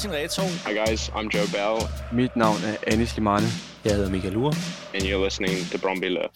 [0.00, 0.42] Martin Reto.
[0.64, 1.88] Hi guys, I'm Joe Bell.
[2.12, 3.46] Mit navn er Anis Limane.
[3.84, 4.54] Jeg hedder Michael Ure.
[4.94, 6.28] And you're listening to Bromby Love.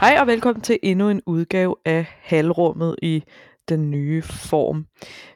[0.00, 3.22] Hej og velkommen til endnu en udgave af Halrummet i
[3.68, 4.86] den nye form.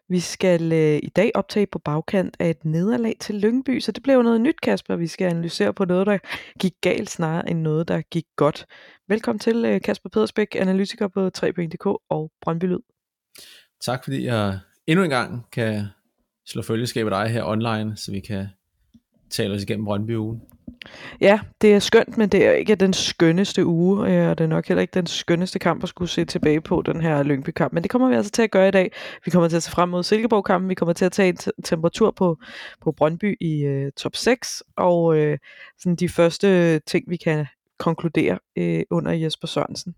[0.09, 4.03] Vi skal øh, i dag optage på bagkant af et nederlag til Lyngby, så det
[4.03, 4.97] bliver noget nyt, Kasper.
[4.97, 6.19] Vi skal analysere på noget, der
[6.61, 8.67] gik galt snarere end noget, der gik godt.
[9.09, 12.81] Velkommen til øh, Kasper Pedersbæk, analytiker på 3.dk og Brøndby Lyd.
[13.81, 15.85] Tak fordi jeg endnu en gang kan
[16.47, 18.47] slå følgeskab af dig her online, så vi kan
[19.31, 20.41] tale os igennem Brøndby ugen.
[21.21, 24.49] Ja, det er skønt, men det er ikke den skønneste uge, øh, og det er
[24.49, 27.73] nok heller ikke den skønneste kamp at skulle se tilbage på, den her Lyngby-kamp.
[27.73, 28.93] Men det kommer vi altså til at gøre i dag.
[29.25, 32.11] Vi kommer til at se frem mod Silkeborg-kampen, vi kommer til at tage en temperatur
[32.11, 32.39] på,
[32.81, 35.39] på Brøndby i øh, top 6, og øh,
[35.79, 37.47] sådan de første ting, vi kan
[37.79, 39.95] konkludere øh, under Jesper Sørensen.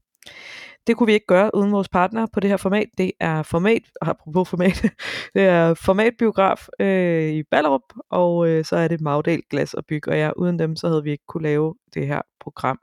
[0.86, 2.88] Det kunne vi ikke gøre uden vores partner på det her format.
[2.98, 4.82] Det er format, apropos format,
[5.34, 10.08] det er formatbiograf øh, i Ballerup, og øh, så er det Magdal Glas og Byg,
[10.08, 12.80] og ja, uden dem, så havde vi ikke kunne lave det her program.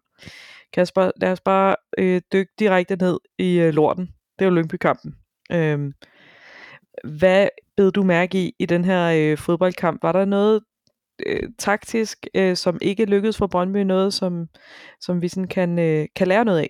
[0.73, 4.05] Kasper, lad os bare øh, dykke direkte ned i øh, lorten.
[4.39, 5.16] Det er jo Lyngby-kampen.
[5.52, 5.94] Øh,
[7.03, 10.03] hvad bed du mærke i i den her øh, fodboldkamp?
[10.03, 10.61] Var der noget
[11.25, 14.47] øh, taktisk, øh, som ikke lykkedes for Brøndby, noget som,
[14.99, 16.69] som vi sådan kan, øh, kan lære noget af?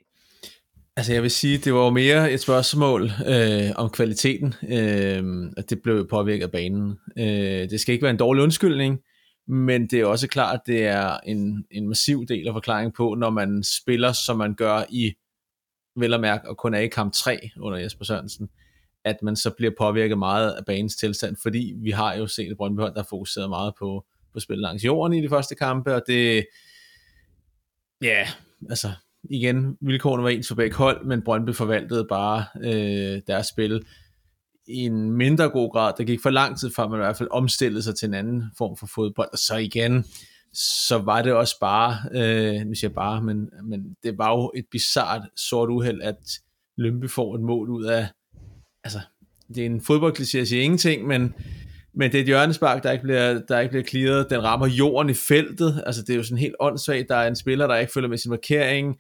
[0.97, 5.69] Altså jeg vil sige, det var jo mere et spørgsmål øh, om kvaliteten, øh, at
[5.69, 6.99] det blev påvirket af banen.
[7.17, 8.99] Øh, det skal ikke være en dårlig undskyldning,
[9.47, 13.15] men det er også klart, at det er en, en massiv del af forklaringen på,
[13.15, 15.13] når man spiller, som man gør i
[15.95, 18.49] vel og mærke, og kun er i kamp 3 under Jesper Sørensen,
[19.05, 22.57] at man så bliver påvirket meget af banens tilstand, fordi vi har jo set et
[22.57, 26.01] Brøndby der har fokuseret meget på, på spil langs jorden i de første kampe, og
[26.07, 26.45] det,
[28.01, 28.27] ja,
[28.69, 28.91] altså
[29.29, 33.81] igen, vilkårene var ens for begge hold, men Brøndby forvaltede bare øh, deres spil
[34.67, 35.93] i en mindre god grad.
[35.97, 38.43] Der gik for lang tid, før man i hvert fald omstillede sig til en anden
[38.57, 39.29] form for fodbold.
[39.31, 40.05] Og så igen,
[40.53, 44.51] så var det også bare, øh, nu siger jeg bare, men, men det var jo
[44.55, 46.39] et bizart sort uheld, at
[46.77, 48.07] Lømpe får et mål ud af,
[48.83, 48.99] altså,
[49.47, 51.33] det er en fodboldkliché, jeg siger ingenting, men,
[51.95, 54.29] men det er et hjørnespark, der ikke bliver, der ikke bliver clearet.
[54.29, 57.09] Den rammer jorden i feltet, altså det er jo sådan helt åndssvagt.
[57.09, 58.95] Der er en spiller, der ikke følger med sin markering.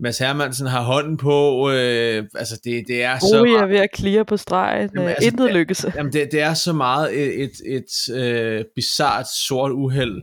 [0.00, 3.42] Mads Hermansen har hånden på, øh, altså det, det er så...
[3.42, 5.86] Ui er ved at clear på stregen, jamen, altså, intet lykkes.
[5.96, 10.22] Jamen det, det er så meget et, et, et øh, bizart sort uheld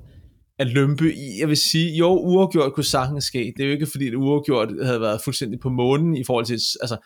[0.60, 1.40] at lømpe i.
[1.40, 3.54] Jeg vil sige, jo, uafgjort kunne sagtens ske.
[3.58, 6.60] Det er jo ikke fordi, at uafgjort havde været fuldstændig på månen i forhold til
[6.82, 6.98] altså,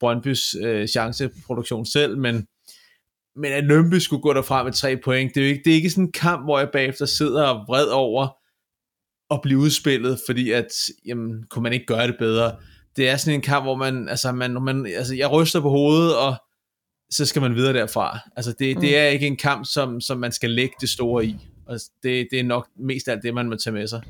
[0.00, 2.46] Brøndbys øh, chanceproduktion selv, men,
[3.36, 5.74] men at Lømpe skulle gå derfra med tre point, det er jo ikke, det er
[5.74, 8.28] ikke sådan en kamp, hvor jeg bagefter sidder og vred over,
[9.30, 10.66] at blive udspillet, fordi at,
[11.06, 12.56] jamen, kunne man ikke gøre det bedre.
[12.96, 16.16] Det er sådan en kamp, hvor man, altså, man, man, altså jeg ryster på hovedet,
[16.16, 16.36] og
[17.10, 18.18] så skal man videre derfra.
[18.36, 18.80] Altså det, mm.
[18.80, 21.36] det er ikke en kamp, som, som man skal lægge det store i.
[21.66, 24.02] Og det, det er nok mest alt det, man må tage med sig.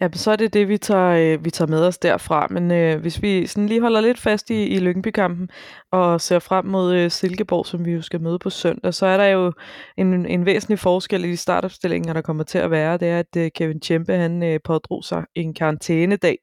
[0.00, 2.46] Ja, så er det det, vi tager, øh, vi tager med os derfra.
[2.50, 5.48] Men øh, hvis vi sådan lige holder lidt fast i, i Lyngby-kampen
[5.92, 9.16] og ser frem mod øh, Silkeborg, som vi jo skal møde på søndag, så er
[9.16, 9.52] der jo
[9.96, 12.98] en, en væsentlig forskel i de startopstillinger, der kommer til at være.
[12.98, 16.38] Det er, at øh, Kevin Tjempe, han øh, pådrog sig en karantænedag.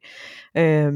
[0.57, 0.93] Øh,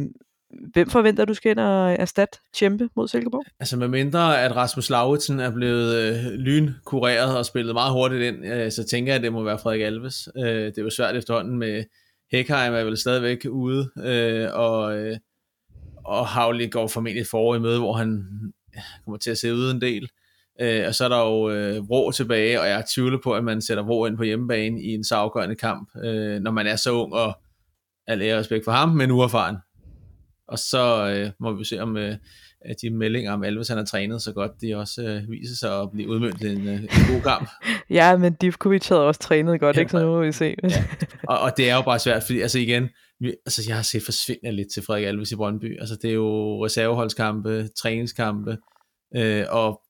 [0.74, 3.44] Hvem forventer du skal ind og erstatte Tjempe mod Silkeborg?
[3.60, 8.46] Altså med mindre at Rasmus Lauritsen er blevet øh, lynkureret og spillet meget hurtigt ind,
[8.46, 10.30] øh, så tænker jeg, at det må være Frederik Alves.
[10.38, 11.84] Øh, det er jo svært efterhånden med
[12.32, 15.18] Hekheim er vel stadigvæk ude, øh, og, øh,
[16.06, 18.24] og Havli går formentlig forår i møde, hvor han
[19.06, 20.10] kommer til at se ud en del.
[20.62, 23.62] Øh, og så er der jo øh, Vrå tilbage, og jeg tvivler på, at man
[23.62, 26.92] sætter Vrå ind på hjemmebane i en så afgørende kamp, øh, når man er så
[26.92, 27.40] ung, og
[28.08, 29.58] al ære respekt for ham, men uerfaren.
[30.48, 32.16] Og så øh, må vi se, om øh,
[32.82, 35.92] de meldinger om Alves, han har trænet så godt, de også øh, viser sig at
[35.92, 37.50] blive udmøntet i en, øh, en god kamp.
[38.00, 39.92] ja, men Divkovic havde også trænet godt, ja, ikke?
[39.92, 40.56] Så nu må vi se.
[40.64, 40.86] ja.
[41.30, 42.90] og, og det er jo bare svært, fordi altså igen,
[43.20, 45.80] vi, altså jeg har set forsvinde lidt til Frederik Alves i Brøndby.
[45.80, 48.58] Altså det er jo reserveholdskampe, træningskampe,
[49.16, 49.82] øh, og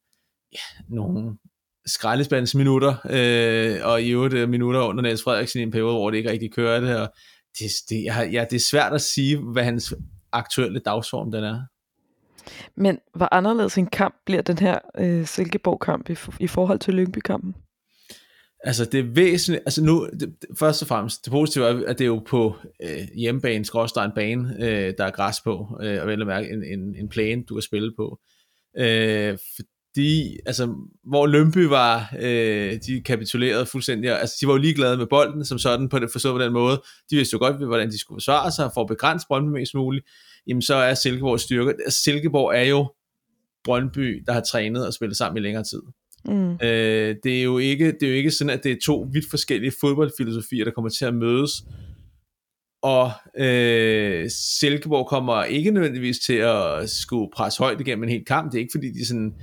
[0.54, 1.38] ja, nogle
[1.86, 6.10] skraldespands minutter, øh, og i øvrigt øh, minutter under Niels Frederiksen i en periode, hvor
[6.10, 7.14] det ikke rigtig kørte, og
[7.60, 9.94] det, det, jeg, ja, det er svært at sige, hvad hans
[10.32, 11.62] aktuelle dagsform den er.
[12.76, 17.56] Men hvor anderledes en kamp bliver den her øh, Silkeborg-kamp i, i forhold til Lyngby-kampen?
[18.64, 22.04] Altså det er væsentligt, altså nu, det, først og fremmest, det positive er, at det
[22.04, 26.08] er jo på øh, hjemmebane, skråstrej en bane, øh, der er græs på, øh, og
[26.08, 28.20] vel at mærke en, en, en plane, du kan spille på.
[28.78, 34.98] Øh, fordi, altså, hvor Lømby var, øh, de kapitulerede fuldstændig, altså de var jo ligeglade
[34.98, 37.90] med bolden, som sådan, på det, forstået på den måde, de vidste jo godt, hvordan
[37.90, 40.06] de skulle forsvare sig, for at begrænse Brøndby mest muligt,
[40.48, 42.94] jamen så er Silkeborg styrke, Silkeborg er jo
[43.64, 45.82] Brøndby, der har trænet og spillet sammen i længere tid.
[46.26, 46.54] Mm.
[46.54, 49.30] Øh, det, er jo ikke, det er jo ikke sådan, at det er to vidt
[49.30, 51.52] forskellige fodboldfilosofier, der kommer til at mødes,
[52.82, 58.52] og øh, Silkeborg kommer ikke nødvendigvis til at skulle presse højt igennem en hel kamp.
[58.52, 59.34] Det er ikke fordi, de sådan,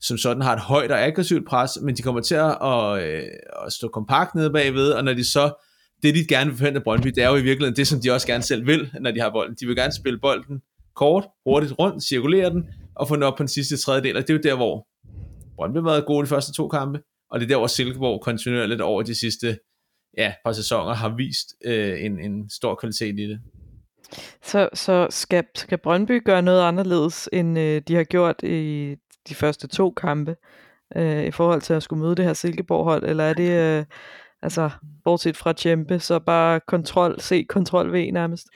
[0.00, 3.22] som sådan har et højt og aggressivt pres, men de kommer til at, at, øh,
[3.66, 5.64] at stå kompakt nede bagved, og når de så,
[6.02, 8.26] det de gerne vil forhindre Brøndby, det er jo i virkeligheden det, som de også
[8.26, 9.56] gerne selv vil, når de har bolden.
[9.60, 10.60] De vil gerne spille bolden
[10.96, 12.64] kort, hurtigt rundt, cirkulere den,
[12.96, 14.86] og få den op på den sidste tredjedel, og det er jo der, hvor
[15.56, 17.00] Brøndby har været gode de første to kampe,
[17.30, 19.58] og det er der, hvor Silkeborg kontinuerligt over de sidste
[20.18, 23.40] ja, par sæsoner har vist øh, en, en stor kvalitet i det.
[24.42, 28.94] Så, så skal, skal Brøndby gøre noget anderledes, end øh, de har gjort i
[29.28, 30.36] de første to kampe,
[30.96, 33.84] øh, i forhold til at skulle møde det her Silkeborg-hold, eller er det, øh,
[34.42, 34.70] altså,
[35.04, 38.46] bortset fra Tjempe, så bare kontrol C, kontrol V nærmest?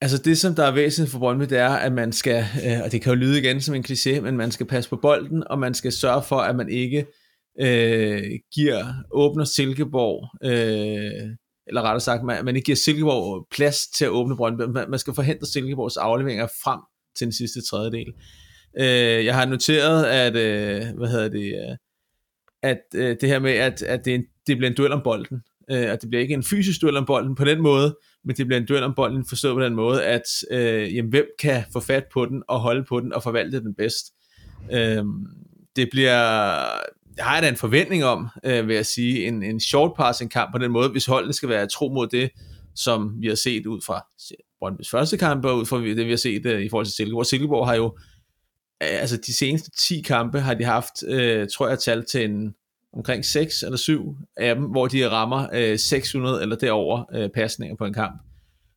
[0.00, 2.92] Altså det, som der er væsentligt for Brøndby, det er, at man skal, øh, og
[2.92, 5.58] det kan jo lyde igen som en kliché, men man skal passe på bolden, og
[5.58, 7.06] man skal sørge for, at man ikke
[7.60, 8.22] øh,
[8.54, 11.36] giver, åbner Silkeborg, øh,
[11.66, 14.62] eller rettere sagt, man, man ikke giver Silkeborg plads til at åbne Brøndby.
[14.62, 16.80] Man, man skal forhindre Silkeborgs afleveringer frem
[17.18, 18.12] til den sidste tredjedel.
[18.80, 21.76] Øh, jeg har noteret, at, øh, hvad hedder det, øh,
[22.62, 25.42] at øh, det her med, at, at det, en, det bliver en duel om bolden,
[25.70, 28.46] øh, og det bliver ikke en fysisk duel om bolden på den måde, men det
[28.46, 31.80] bliver en duel om bolden forstået på den måde, at øh, jamen, hvem kan få
[31.80, 34.06] fat på den og holde på den og forvalte den bedst.
[34.72, 35.04] Øh,
[35.76, 36.20] det bliver,
[37.16, 40.52] jeg har da en forventning om, øh, vil jeg sige, en, en short passing kamp
[40.52, 42.30] på den måde, hvis holdene skal være tro mod det,
[42.74, 44.06] som vi har set ud fra
[44.64, 47.26] Brøndby's første kamp, og ud fra det, vi har set øh, i forhold til Silkeborg.
[47.26, 47.98] Silkeborg har jo,
[48.82, 52.54] øh, altså de seneste 10 kampe, har de haft, øh, tror jeg, tal til en,
[52.92, 57.76] omkring 6 eller 7 af dem, hvor de rammer øh, 600 eller derover øh, pasninger
[57.76, 58.22] på en kamp.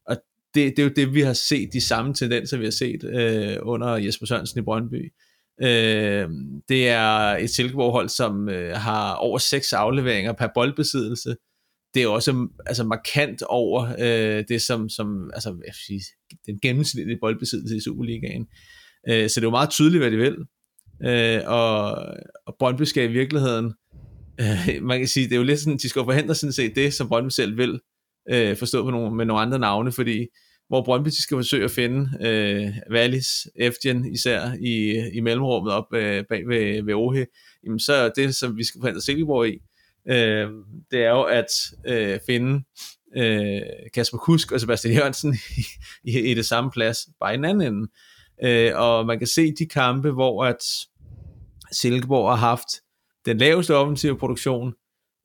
[0.07, 0.17] Og
[0.55, 3.57] det, det er jo det, vi har set, de samme tendenser, vi har set øh,
[3.61, 5.13] under Jesper Sørensen i Brøndby.
[5.61, 6.29] Øh,
[6.69, 11.35] det er et Silkeborg-hold, som øh, har over 6 afleveringer per boldbesiddelse.
[11.93, 16.01] Det er også altså, markant over øh, det, som, som altså, jeg sige,
[16.45, 18.47] den gennemsnitlige boldbesiddelse i Superligaen.
[19.09, 20.37] Øh, så det er jo meget tydeligt, hvad de vil.
[21.03, 21.95] Øh, og,
[22.45, 23.73] og Brøndby skal i virkeligheden,
[24.41, 26.93] øh, man kan sige, det er jo lidt sådan, de skal forhindre sådan set det,
[26.93, 27.79] som Brøndby selv vil,
[28.29, 30.27] øh, forstå på nogle, med nogle andre navne, fordi
[30.67, 36.23] hvor Brøndby skal forsøge at finde øh, Wallis, Efgen især i, i mellemrummet op øh,
[36.29, 37.25] bag ved, ved Ohe,
[37.63, 39.57] jamen så er det, som vi skal forhindre Silkeborg i,
[40.09, 40.49] øh,
[40.91, 41.47] det er jo at
[41.87, 42.63] øh, finde
[43.17, 43.61] øh,
[43.93, 45.61] Kasper Kusk og Sebastian Jørgensen i,
[46.03, 47.87] i, i det samme plads, bare i den anden ende.
[48.43, 50.63] Øh, og man kan se de kampe, hvor at
[51.71, 52.67] Silkeborg har haft
[53.25, 54.73] den laveste offensive produktion,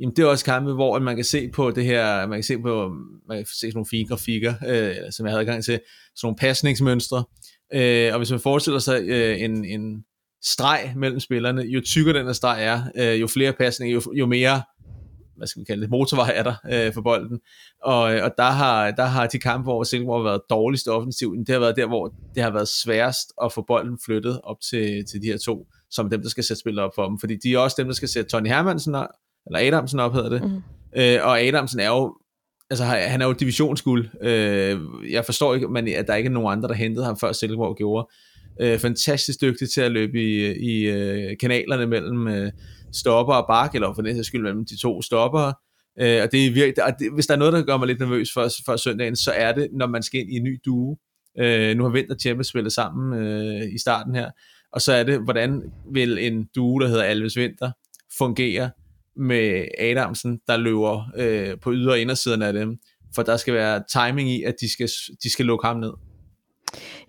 [0.00, 2.58] Jamen det er også kampe, hvor man kan se på det her, man kan se
[2.58, 2.88] på,
[3.28, 5.82] man kan se sådan nogle fine grafikker, øh, som jeg havde gang til, sådan
[6.22, 7.24] nogle pasningsmønstre,
[7.74, 10.04] øh, og hvis man forestiller sig øh, en, en
[10.44, 14.26] streg mellem spillerne, jo tykkere den her streg er, øh, jo flere pasninger, jo, jo
[14.26, 14.62] mere
[15.36, 17.40] hvad skal vi kalde det, motorvej er der øh, for bolden.
[17.82, 21.46] Og, øh, og der, har, der har de kampe, hvor Silkeborg har været dårligst offensivt,
[21.46, 25.04] det har været der, hvor det har været sværest at få bolden flyttet op til,
[25.10, 27.18] til de her to, som dem, der skal sætte spillet op for dem.
[27.18, 28.94] Fordi de er også dem, der skal sætte Tony Hermansen
[29.46, 30.42] eller Adamsen op hedder det.
[30.42, 30.62] Mm.
[31.00, 32.16] Øh, og Adamsen er jo,
[32.70, 34.08] altså han er jo divisionsguld.
[34.22, 34.80] Øh,
[35.10, 37.76] jeg forstår ikke, men, at der ikke er nogen andre, der hentede ham før Silkeborg
[37.76, 38.08] gjorde.
[38.60, 42.52] Øh, fantastisk dygtig til at løbe i, i øh, kanalerne mellem øh,
[42.92, 45.52] stopper og bak, eller for den skyld mellem de to stopper.
[46.00, 48.00] Øh, og det er virkelig, og det, hvis der er noget, der gør mig lidt
[48.00, 50.96] nervøs for, for søndagen, så er det, når man skal ind i en ny duo.
[51.38, 54.30] Øh, nu har Vinter og Champions spillet sammen øh, i starten her,
[54.72, 57.70] og så er det, hvordan vil en duo, der hedder Alves Vinter,
[58.18, 58.70] fungere
[59.16, 62.78] med Adamsen, der løber øh, på yder- og indersiden af dem,
[63.14, 64.88] for der skal være timing i, at de skal,
[65.22, 65.92] de skal lukke ham ned.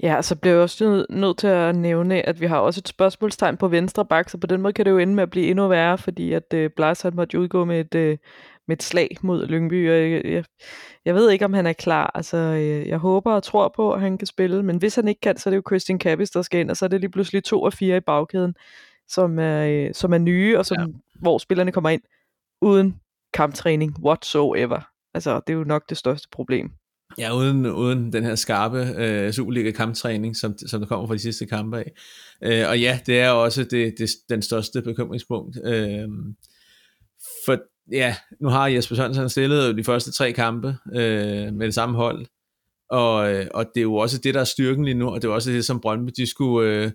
[0.03, 3.57] Ja, så bliver jeg også nødt til at nævne, at vi har også et spørgsmålstegn
[3.57, 5.67] på venstre bak, så på den måde kan det jo ende med at blive endnu
[5.67, 8.17] værre, fordi at øh, Blas han måtte udgå med et, øh,
[8.67, 10.43] med et slag mod Lyngby, og jeg, jeg,
[11.05, 12.11] jeg ved ikke, om han er klar.
[12.15, 15.21] Altså, øh, jeg håber og tror på, at han kan spille, men hvis han ikke
[15.21, 17.11] kan, så er det jo Christian Kappis, der skal ind, og så er det lige
[17.11, 18.55] pludselig to og fire i bagkæden,
[19.07, 20.85] som er, øh, som er nye, og som ja
[21.21, 22.01] hvor spillerne kommer ind
[22.61, 22.99] uden
[23.33, 24.89] kamptræning whatsoever.
[25.13, 26.71] Altså, det er jo nok det største problem.
[27.17, 31.45] Ja, uden, uden den her skarpe øh, Superliga-kamptræning, som, som der kommer fra de sidste
[31.45, 31.91] kampe af.
[32.43, 35.57] Øh, og ja, det er også det, det, den største bekymringspunkt.
[35.65, 36.07] Øh,
[37.45, 37.57] for
[37.91, 42.25] ja, nu har Jesper Sørensen stillet de første tre kampe øh, med det samme hold,
[42.89, 45.27] og, øh, og det er jo også det, der er styrken lige nu, og det
[45.27, 46.91] er også det, som Brøndby, de skulle, øh,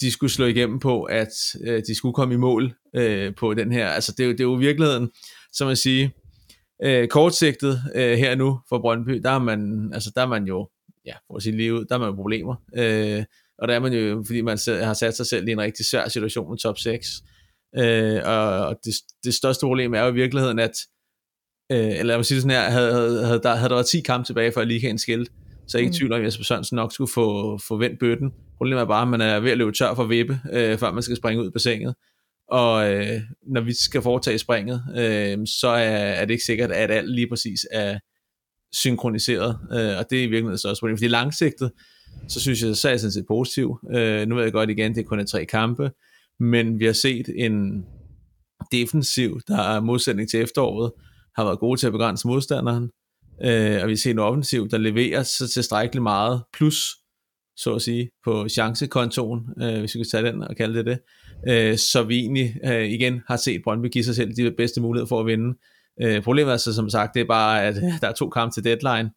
[0.00, 1.32] de skulle slå igennem på, at
[1.64, 3.88] øh, de skulle komme i mål øh, på den her.
[3.88, 5.10] Altså det er jo, det er jo virkeligheden,
[5.52, 6.08] som man siger,
[6.84, 10.68] øh, kortsigtet øh, her nu for Brøndby, der er man, altså der er man jo,
[11.06, 12.54] ja, for at sige lige ud, der er man jo problemer.
[12.76, 13.24] Øh,
[13.58, 16.08] og der er man jo, fordi man har sat sig selv i en rigtig svær
[16.08, 17.08] situation med top 6.
[17.78, 20.76] Øh, og det, det største problem er jo i virkeligheden, at
[21.72, 24.00] øh, eller jeg vil sige sådan her, havde, havde, havde, der, havde der været 10
[24.00, 25.32] kampe tilbage, før ligaen skilt,
[25.66, 25.96] så jeg ikke mm.
[25.96, 28.32] tvivl om, at Jesper Sørensen nok skulle få, få vendt bøtten.
[28.56, 31.02] Problemet er bare, at man er ved at løbe tør for vippe, øh, før man
[31.02, 31.94] skal springe ud på senget.
[32.48, 36.90] Og øh, når vi skal foretage springet, øh, så er, er det ikke sikkert, at
[36.90, 37.98] alt lige præcis er
[38.72, 39.58] synkroniseret.
[39.72, 40.96] Øh, og det er i virkeligheden så også problem.
[40.96, 41.72] Fordi langsigtet,
[42.28, 43.78] så synes jeg, så er jeg sådan set positiv.
[43.94, 45.90] Øh, nu ved jeg godt igen, det er kun er tre kampe,
[46.42, 47.86] men vi har set en
[48.72, 50.92] defensiv, der er modsætning til efteråret,
[51.36, 52.90] har været gode til at begrænse modstanderen,
[53.44, 56.88] øh, og vi ser en offensiv, der leverer så tilstrækkeligt meget, plus,
[57.56, 60.98] så at sige, på chancekontoen, øh, hvis vi kan tage den og kalde det det,
[61.48, 65.08] øh, så vi egentlig øh, igen har set Brøndby give sig selv de bedste muligheder
[65.08, 65.58] for at vinde.
[66.02, 68.64] Øh, problemet er så som sagt, det er bare, at der er to kampe til
[68.64, 69.10] deadline,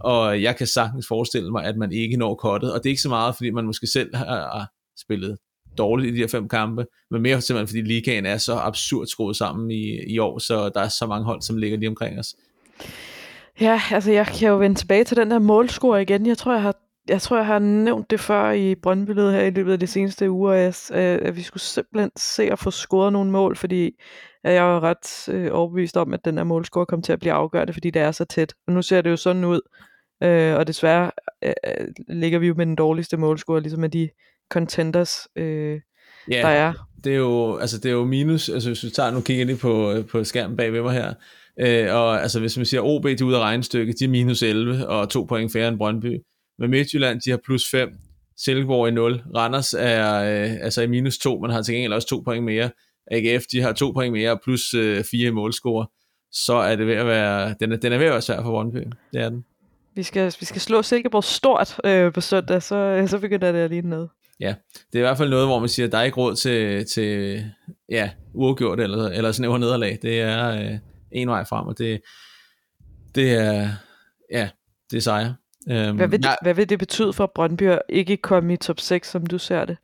[0.00, 3.02] og jeg kan sagtens forestille mig, at man ikke når kottet, og det er ikke
[3.02, 4.68] så meget, fordi man måske selv har
[5.00, 5.36] spillet
[5.78, 9.36] dårligt i de her fem kampe, men mere simpelthen fordi ligaen er så absurd skruet
[9.36, 12.34] sammen i, i år, så der er så mange hold, som ligger lige omkring os.
[13.60, 16.26] Ja, altså jeg kan jo vende tilbage til den der målscore igen.
[16.26, 16.74] Jeg tror, jeg har
[17.08, 20.30] jeg tror, jeg har nævnt det før i brøndby her i løbet af de seneste
[20.30, 24.00] uger, at, øh, at vi skulle simpelthen se at få scoret nogle mål, fordi
[24.44, 27.72] jeg var ret øh, overbevist om, at den her målscore kom til at blive afgørende,
[27.72, 28.54] fordi det er så tæt.
[28.66, 29.60] Og nu ser det jo sådan ud,
[30.22, 31.10] øh, og desværre
[31.44, 34.08] øh, øh ligger vi jo med den dårligste målscore, ligesom med de
[34.50, 35.80] contenders, øh,
[36.30, 36.72] ja, der er.
[37.04, 39.56] Det er jo, altså det er jo minus, altså hvis vi tager, nu kigger lige
[39.56, 41.14] på, på skærmen bag ved mig her,
[41.60, 44.42] øh, og altså hvis man siger OB, de er ude af regnestykket, de er minus
[44.42, 46.20] 11, og to point færre end Brøndby.
[46.58, 47.88] Med Midtjylland, de har plus 5,
[48.36, 52.08] Silkeborg i 0, Randers er øh, altså i minus 2, man har til gengæld også
[52.08, 52.70] to point mere.
[53.10, 55.86] AGF, de har to point mere, plus øh, fire i målscore.
[56.32, 58.50] Så er det ved at være, den er, den er ved at være svær for
[58.50, 58.78] Brøndby.
[59.12, 59.44] Det er den.
[59.94, 63.70] Vi skal, vi skal slå Silkeborg stort øh, på søndag, så, så begynder det at
[63.70, 64.08] ligne noget
[64.40, 64.54] ja,
[64.92, 66.86] det er i hvert fald noget, hvor man siger, at der er ikke råd til,
[66.86, 67.44] til
[67.88, 69.98] ja, uafgjort eller, eller snæver nederlag.
[70.02, 70.78] Det er øh,
[71.12, 72.00] en vej frem, og det,
[73.14, 73.68] det er,
[74.32, 74.48] ja,
[74.90, 75.32] det er sejr.
[75.66, 78.80] Um, hvad, vil det, hvad vil det betyde for Brøndby at ikke komme i top
[78.80, 79.76] 6, som du ser det?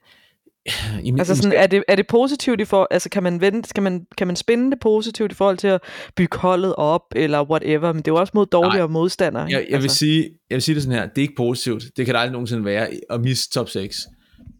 [1.04, 3.82] Jamen, altså sådan, er, det, er det positivt i for, altså kan man vente, kan
[3.82, 5.80] man, kan man spænde det positivt i forhold til at
[6.16, 9.42] bygge holdet op, eller whatever, men det er jo også mod dårligere Nej, modstandere.
[9.42, 9.80] Jeg, jeg, altså.
[9.80, 12.20] vil sige, jeg vil sige det sådan her, det er ikke positivt, det kan der
[12.20, 14.06] aldrig nogensinde være at miste top 6.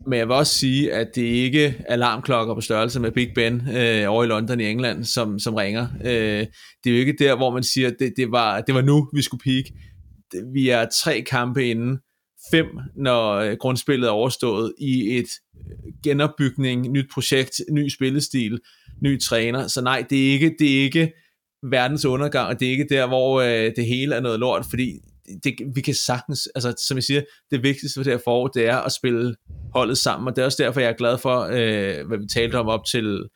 [0.06, 3.68] Men jeg vil også sige, at det ikke er alarmklokker på størrelse med Big Ben
[3.76, 5.88] øh, over i London i England, som, som ringer.
[6.04, 6.46] Øh,
[6.84, 9.08] det er jo ikke der, hvor man siger, at det, det, var, det var nu,
[9.14, 9.64] vi skulle peak.
[10.54, 11.98] Vi er tre kampe inden,
[12.50, 18.58] fem, når øh, grundspillet er overstået, i et øh, genopbygning, nyt projekt, ny spillestil,
[19.02, 19.66] ny træner.
[19.68, 21.12] Så nej, det er ikke, det er ikke
[21.70, 25.00] verdens undergang, og det er ikke der, hvor øh, det hele er noget lort, fordi
[25.44, 28.66] det, vi kan sagtens, altså som jeg siger, det vigtigste for det her forår, det
[28.66, 29.36] er at spille
[29.74, 32.56] holdet sammen, og det er også derfor, jeg er glad for, øh, hvad vi talte
[32.56, 33.28] om op til,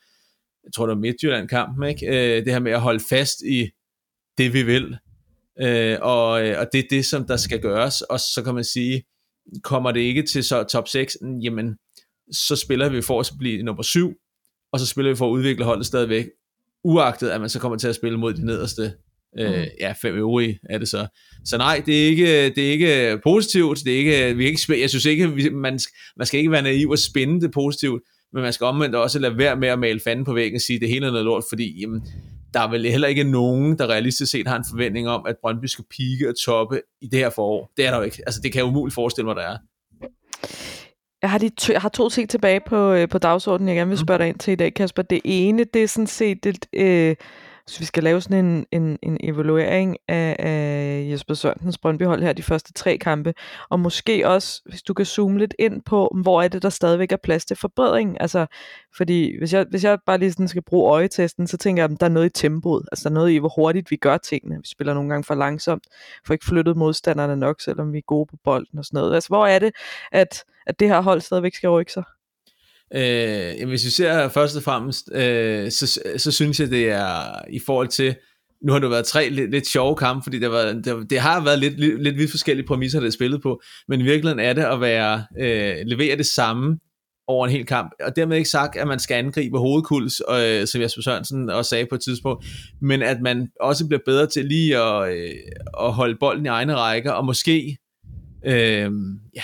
[0.65, 2.07] jeg tror det var Midtjylland-kampen, ikke?
[2.07, 3.71] Øh, det her med at holde fast i
[4.39, 4.97] det, vi vil,
[5.61, 9.03] øh, og, og det er det, som der skal gøres, og så kan man sige,
[9.63, 11.77] kommer det ikke til så top 6, jamen,
[12.33, 14.15] så spiller vi for at blive nummer 7,
[14.73, 16.27] og så spiller vi for at udvikle holdet stadigvæk,
[16.85, 18.93] uagtet at man så kommer til at spille mod de nederste
[19.39, 19.65] Øh, mm.
[19.81, 21.07] ja, fem øvrige er det så.
[21.45, 23.79] Så nej, det er ikke, det er ikke positivt.
[23.85, 25.81] Det er ikke, vi kan ikke, jeg synes ikke, man,
[26.17, 29.39] man skal ikke være naiv og spænde det positivt, men man skal omvendt også lade
[29.39, 31.45] være med at male fanden på væggen og sige, at det hele er noget lort,
[31.49, 32.03] fordi jamen,
[32.55, 35.67] der er vel heller ikke nogen, der realistisk set har en forventning om, at Brøndby
[35.67, 37.73] skal pike og toppe i det her forår.
[37.77, 38.23] Det er der jo ikke.
[38.27, 39.57] Altså, det kan jeg umuligt forestille mig, der er.
[41.23, 43.89] Jeg har, de to, jeg har to ting tilbage på, øh, på dagsordenen, jeg gerne
[43.89, 44.05] vil mm.
[44.07, 45.03] spørge dig ind til i dag, Kasper.
[45.03, 47.17] Det ene, det er sådan set det, øh,
[47.65, 52.33] hvis vi skal lave sådan en, en, en evaluering af, af Jesper Sørensens Brøndbyhold her
[52.33, 53.35] de første tre kampe,
[53.69, 57.13] og måske også, hvis du kan zoome lidt ind på, hvor er det, der stadigvæk
[57.13, 58.21] er plads til forbedring.
[58.21, 58.47] Altså,
[58.97, 62.01] fordi hvis jeg, hvis jeg bare lige sådan skal bruge øjetesten, så tænker jeg, at
[62.01, 62.89] der er noget i tempoet.
[62.93, 64.57] Altså, der er noget i, hvor hurtigt vi gør tingene.
[64.57, 65.85] Vi spiller nogle gange for langsomt,
[66.27, 69.15] får ikke flyttet modstanderne nok, selvom vi er gode på bolden og sådan noget.
[69.15, 69.73] Altså, hvor er det,
[70.13, 72.03] at, at det her hold stadigvæk skal rykke sig?
[72.95, 77.61] Øh, hvis vi ser først og fremmest, øh, så, så synes jeg, det er i
[77.67, 78.15] forhold til,
[78.63, 81.45] nu har det været tre lidt, lidt sjove kampe, fordi det, var, det, det har
[81.45, 84.53] været lidt, lidt, lidt vidt forskellige præmisser, det er spillet på, men i virkeligheden er
[84.53, 86.79] det at være, øh, levere det samme
[87.27, 90.81] over en hel kamp, og dermed ikke sagt, at man skal angribe hovedkuls, øh, som
[90.81, 92.47] Jesper Sørensen også sagde på et tidspunkt,
[92.81, 95.31] men at man også bliver bedre til lige at, øh,
[95.81, 97.77] at holde bolden i egne rækker, og måske
[98.45, 98.91] Øh,
[99.37, 99.43] ja,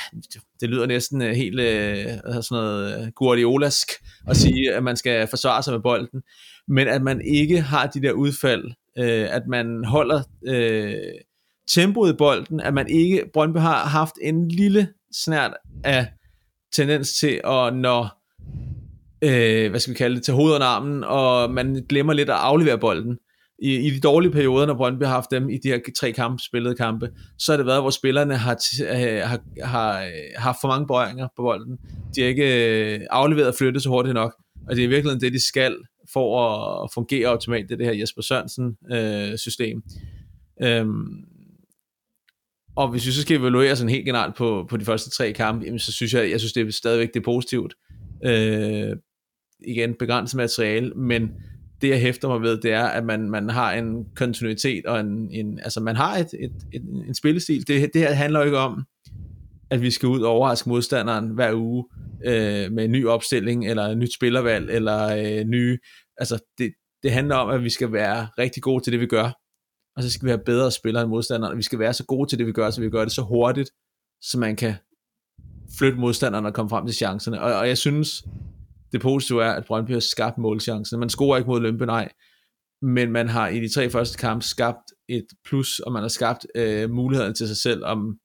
[0.61, 3.91] det, lyder næsten øh, helt øh, sådan noget øh, Guardiolask
[4.29, 6.23] at sige, at man skal forsvare sig med bolden,
[6.69, 8.65] men at man ikke har de der udfald,
[8.99, 10.95] øh, at man holder øh,
[11.69, 15.53] tempoet i bolden, at man ikke, Brøndby har haft en lille snært
[15.85, 16.07] af
[16.73, 18.23] tendens til at når,
[19.23, 22.37] øh, hvad skal vi kalde det, til hovedet og armen, og man glemmer lidt at
[22.37, 23.19] aflevere bolden
[23.59, 26.43] i, i de dårlige perioder, når Brøndby har haft dem i de her tre kampe,
[26.43, 30.69] spillede kampe, så har det været, hvor spillerne har, øh, har, har, har haft for
[30.69, 31.79] mange bøjninger på bolden.
[32.17, 34.37] De har ikke øh, afleveret og flyttet så hurtigt nok,
[34.69, 35.77] og det er virkelig det, de skal
[36.13, 36.41] for
[36.85, 39.83] at fungere optimalt, det det her Jesper Sørensen øh, system.
[40.63, 41.07] Øhm,
[42.77, 45.65] og hvis vi så skal evaluere sådan helt generelt på, på de første tre kampe,
[45.65, 47.75] jamen, så synes jeg, jeg synes det er stadigvæk det er positivt.
[48.25, 48.97] Øh,
[49.67, 51.31] igen, begrænset materiale, men
[51.81, 55.31] det jeg hæfter mig ved, det er, at man, man har en kontinuitet, og en,
[55.31, 57.69] en, altså man har et, et, et, en spillestil.
[57.69, 58.85] Det, det her handler jo ikke om,
[59.71, 61.85] at vi skal ud og overraske modstanderen hver uge
[62.25, 65.79] øh, med en ny opstilling, eller et nyt spillervalg, eller øh, nye,
[66.19, 69.31] altså det, det handler om, at vi skal være rigtig gode til det, vi gør,
[69.97, 72.31] og så skal vi have bedre spillere end modstanderen, og vi skal være så gode
[72.31, 73.71] til det, vi gør, så vi gør det så hurtigt,
[74.23, 74.75] så man kan
[75.79, 77.41] flytte modstanderen og komme frem til chancerne.
[77.41, 78.25] Og, og jeg synes,
[78.93, 81.01] det positive er, at Brøndby har skabt målchancen.
[81.01, 82.09] Man scorer ikke mod Lømpe, nej,
[82.83, 86.47] men man har i de tre første kampe skabt et plus, og man har skabt
[86.55, 88.19] øh, muligheden til sig selv, om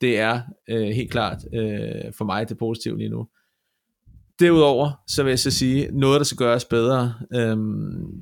[0.00, 3.28] det er øh, helt klart øh, for mig det positive lige nu.
[4.40, 7.56] Derudover, så vil jeg så sige, noget der skal gøres bedre, øh,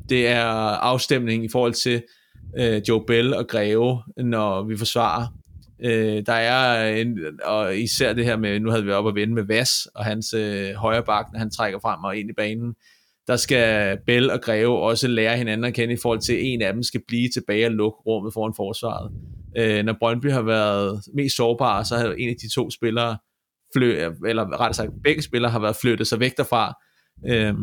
[0.08, 0.44] det er
[0.80, 2.02] afstemningen i forhold til
[2.58, 5.26] øh, Joe Bell og Greve, når vi forsvarer.
[5.84, 9.34] Øh, der er en, og især det her med, nu havde vi op at vende
[9.34, 12.74] med Vas og hans øh, højre bak, når han trækker frem og ind i banen.
[13.26, 16.62] Der skal Bell og Greve også lære hinanden at kende i forhold til, at en
[16.62, 19.12] af dem skal blive tilbage og lukke rummet foran forsvaret.
[19.56, 23.18] Øh, når Brøndby har været mest sårbare, så har en af de to spillere,
[23.76, 26.74] flø, eller rettere sagt begge spillere, har været flyttet sig væk derfra.
[27.26, 27.54] Øh,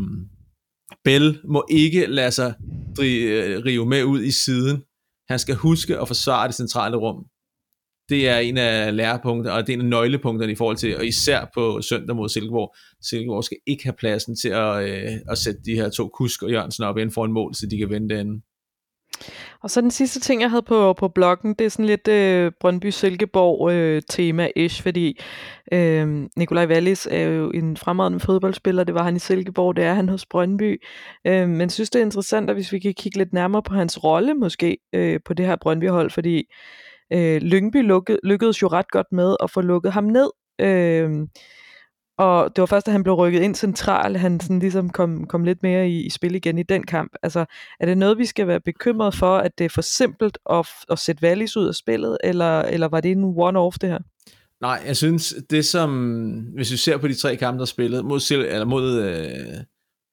[1.04, 2.54] Bell må ikke lade sig
[2.98, 4.84] drive, øh, rive med ud i siden.
[5.30, 7.26] Han skal huske at forsvare det centrale rum
[8.10, 11.06] det er en af lærepunkterne, og det er en af nøglepunkterne i forhold til, og
[11.06, 12.76] især på søndag mod Silkeborg.
[13.02, 16.52] Silkeborg skal ikke have pladsen til at, øh, at sætte de her to Kusk og
[16.52, 18.44] Jørgensen op inden for en mål, så de kan vende den.
[19.64, 22.52] Og så den sidste ting, jeg havde på, på bloggen, det er sådan lidt øh,
[22.60, 25.20] Brøndby-Silkeborg-tema-ish, øh, fordi
[25.72, 29.94] øh, Nikolaj Wallis er jo en fremragende fodboldspiller, det var han i Silkeborg, det er
[29.94, 30.84] han hos Brøndby.
[31.28, 34.04] Øh, men synes det er interessant, at hvis vi kan kigge lidt nærmere på hans
[34.04, 36.44] rolle måske øh, på det her Brøndby-hold, fordi
[37.14, 40.30] Øh, Lyngby lukkede, lykkedes jo ret godt med at få lukket ham ned.
[40.62, 41.10] Øh,
[42.18, 45.44] og det var først, da han blev rykket ind central, han sådan ligesom kom, kom
[45.44, 47.12] lidt mere i, i spil igen i den kamp.
[47.24, 47.46] Altså,
[47.80, 51.00] er det noget, vi skal være bekymret for, at det er for simpelt at, at
[51.00, 54.00] sætte Wallis ud af spillet, eller, eller var det en one-off det her?
[54.62, 55.92] Nej, jeg synes, det som,
[56.56, 59.64] hvis vi ser på de tre kampe, der spillet mod, eller mod øh,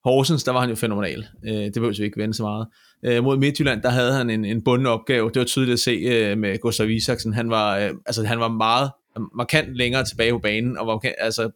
[0.07, 1.27] Horsens, der var han jo fænomenal.
[1.45, 2.67] Øh, det behøver vi ikke vende så meget.
[3.03, 5.31] Øh, mod Midtjylland, der havde han en, en bunden opgave.
[5.31, 7.33] Det var tydeligt at se øh, med Gustav Isaksen.
[7.33, 8.91] Han var, øh, altså, han var meget
[9.37, 11.51] markant længere tilbage på banen, og, var, altså,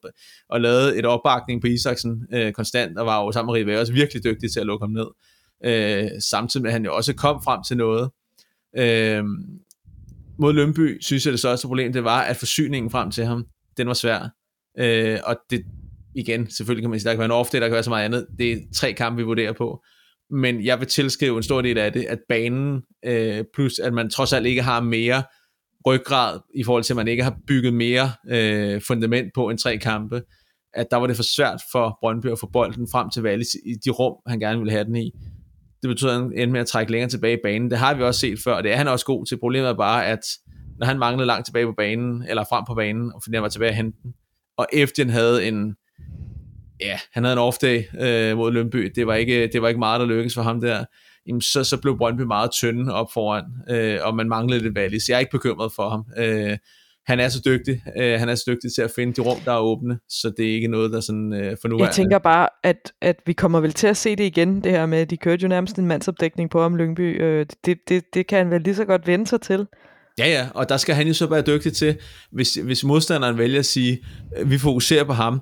[0.48, 4.24] og lavede et opbakning på Isaksen øh, konstant, og var jo sammen med også virkelig
[4.24, 5.06] dygtig til at lukke ham ned.
[5.64, 8.10] Øh, samtidig med, at han jo også kom frem til noget.
[8.76, 9.24] Øh,
[10.38, 13.86] mod Lønby, synes jeg det største problem, det var, at forsyningen frem til ham, den
[13.86, 14.28] var svær.
[14.78, 15.64] Øh, og det,
[16.14, 18.05] igen, selvfølgelig kan man sige, der kan være en off der kan være så meget
[18.05, 18.27] andet.
[18.38, 19.83] Det er tre kampe, vi vurderer på.
[20.31, 24.11] Men jeg vil tilskrive en stor del af det, at banen, øh, plus at man
[24.11, 25.23] trods alt ikke har mere
[25.87, 29.79] ryggrad, i forhold til at man ikke har bygget mere øh, fundament på en tre
[29.79, 30.23] kampe,
[30.75, 33.75] at der var det for svært for Brøndby at få bolden frem til Wallis i
[33.85, 35.11] de rum, han gerne ville have den i.
[35.83, 37.70] Det betyder, at han endte med at trække længere tilbage i banen.
[37.70, 39.38] Det har vi også set før, og det er han også god til.
[39.38, 40.20] Problemet er bare, at
[40.79, 43.49] når han manglede langt tilbage på banen, eller frem på banen, og fordi han var
[43.49, 44.14] tilbage at hente den,
[44.57, 45.75] og efter havde en
[46.83, 48.93] ja, han havde en off-day øh, mod Lønby.
[48.95, 50.85] Det var, ikke, det var ikke meget, der lykkedes for ham der.
[51.27, 54.93] Jamen, så, så blev Brøndby meget tynde op foran, øh, og man manglede lidt valg.
[54.93, 56.05] Så jeg er ikke bekymret for ham.
[56.19, 56.59] Øh,
[57.07, 57.83] han er så dygtig.
[57.97, 60.51] Øh, han er så dygtig til at finde de rum, der er åbne, så det
[60.51, 63.61] er ikke noget, der sådan øh, for nu Jeg tænker bare, at, at vi kommer
[63.61, 65.87] vel til at se det igen, det her med, at de kørte jo nærmest en
[65.87, 67.23] mandsopdækning på om Lyngby.
[67.23, 69.66] Øh, det, det, det kan han vel lige så godt vende sig til.
[70.19, 71.99] Ja, ja, og der skal han jo så være dygtig til,
[72.33, 74.05] hvis, hvis modstanderen vælger at sige,
[74.45, 75.40] vi fokuserer på ham,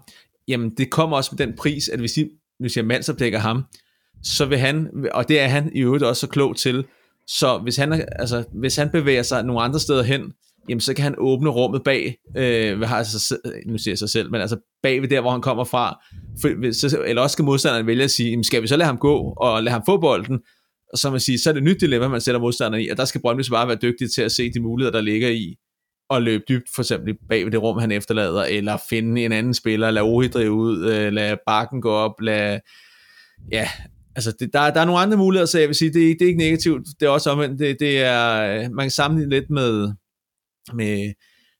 [0.48, 2.24] jamen det kommer også med den pris, at hvis I,
[2.60, 3.64] hvis jeg mandsopdækker ham,
[4.22, 6.84] så vil han, og det er han i øvrigt også så klog til,
[7.26, 10.32] så hvis han, altså, hvis han bevæger sig nogle andre steder hen,
[10.68, 14.10] jamen så kan han åbne rummet bag, øh, hvad har altså, nu siger jeg sig
[14.10, 15.98] selv, men altså bag ved der, hvor han kommer fra,
[16.40, 18.98] for, så, eller også skal modstanderen vælge at sige, jamen, skal vi så lade ham
[18.98, 20.38] gå, og lade ham få bolden,
[20.92, 22.96] og så man sige, så er det et nyt dilemma, man sætter modstanderen i, og
[22.96, 25.56] der skal Brøndby bare være dygtig til at se de muligheder, der ligger i,
[26.10, 29.54] at løbe dybt, for eksempel bag ved det rum, han efterlader, eller finde en anden
[29.54, 32.60] spiller, lade Ohi drive ud, øh, lade Bakken gå op, lade,
[33.52, 33.68] ja,
[34.16, 36.26] altså det, der, der er nogle andre muligheder, så jeg vil sige, det, det er
[36.26, 39.92] ikke negativt, det er også omvendt, det, det er, man kan sammenligne lidt med,
[40.74, 41.12] med,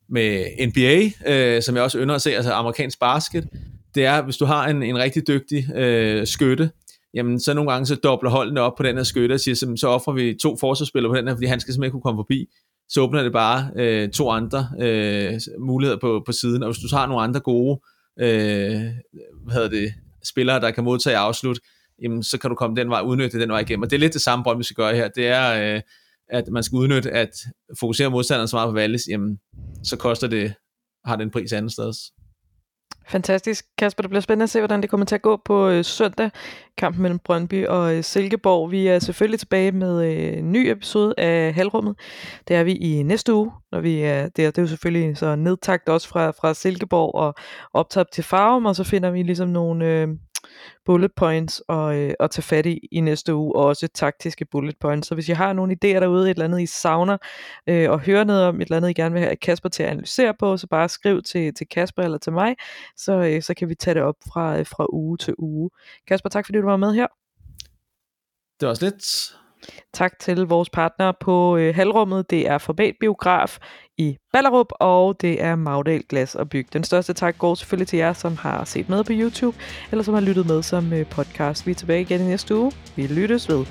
[0.09, 3.49] med NBA, øh, som jeg også ynder at se, altså amerikansk basket,
[3.95, 6.71] det er, hvis du har en, en rigtig dygtig øh, skytte,
[7.15, 9.73] jamen så nogle gange så dobler holdene op på den her skytte og siger, så,
[9.77, 12.49] så offrer vi to forsvarsspillere på den her, fordi han skal simpelthen kunne komme forbi.
[12.89, 16.97] Så åbner det bare øh, to andre øh, muligheder på, på siden, og hvis du
[16.97, 17.81] har nogle andre gode
[18.21, 18.83] øh,
[19.45, 21.59] hvad hedder det, spillere, der kan modtage afslut,
[22.03, 23.83] jamen så kan du komme den vej, udnytte den vej igennem.
[23.83, 25.09] Og det er lidt det samme, Brøndby skal gøre her.
[25.09, 25.81] Det er, øh,
[26.29, 27.31] at man skal udnytte at
[27.81, 29.39] fokusere modstanderen så meget på Valles, jamen
[29.85, 30.55] så koster det,
[31.05, 31.93] har den pris andet sted.
[33.09, 33.65] Fantastisk.
[33.79, 36.31] Kasper, det bliver spændende at se, hvordan det kommer til at gå på øh, søndag.
[36.79, 38.71] Kampen mellem Brøndby og øh, Silkeborg.
[38.71, 41.95] Vi er selvfølgelig tilbage med øh, en ny episode af Halvrummet.
[42.49, 44.51] Det er vi i næste uge, når vi er der.
[44.51, 47.35] Det er jo selvfølgelig så nedtagt også fra, fra Silkeborg og
[47.75, 50.09] optaget til Farum, og så finder vi ligesom nogle, øh,
[50.85, 54.77] bullet points og, øh, at tage fat i i næste uge, og også taktiske bullet
[54.81, 55.09] points.
[55.09, 57.19] Så hvis I har nogle idéer derude, et eller andet I savner,
[57.67, 59.89] øh, og hører noget om, et eller andet I gerne vil have Kasper til at
[59.89, 62.57] analysere på, så bare skriv til, til Kasper eller til mig,
[62.97, 65.71] så, øh, så kan vi tage det op fra, øh, fra uge til uge.
[66.07, 67.07] Kasper, tak fordi du var med her.
[68.61, 69.35] Det var også lidt.
[69.95, 72.31] Tak til vores partner på øh, halvrummet.
[72.31, 73.59] Det er Forbat Biograf
[73.99, 76.73] i Ballerup, og det er Magdal Glas og Byg.
[76.73, 79.59] Den største tak går selvfølgelig til jer, som har set med på YouTube,
[79.91, 81.67] eller som har lyttet med som øh, podcast.
[81.67, 82.73] Vi er tilbage igen i næste uge.
[82.97, 83.65] Vi lyttes ved.